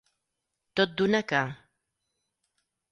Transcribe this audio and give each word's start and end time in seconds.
Tot 0.81 0.95
d'una 1.01 1.21
que. 1.33 1.43